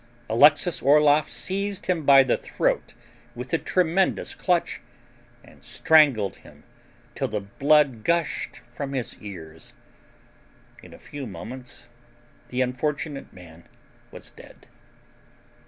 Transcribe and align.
Alexis 0.31 0.81
Orloff 0.81 1.29
seized 1.29 1.85
him 1.85 2.07
by 2.07 2.23
the 2.23 2.35
throat 2.35 2.95
with 3.35 3.53
a 3.53 3.59
tremendous 3.59 4.33
clutch 4.33 4.81
and 5.43 5.63
strangled 5.63 6.37
him 6.37 6.63
till 7.13 7.27
the 7.27 7.41
blood 7.41 8.03
gushed 8.03 8.61
from 8.65 8.93
his 8.93 9.15
ears. 9.19 9.73
In 10.81 10.91
a 10.91 10.97
few 10.97 11.27
moments 11.27 11.85
the 12.47 12.61
unfortunate 12.61 13.31
man 13.31 13.69
was 14.09 14.31
dead. 14.31 14.65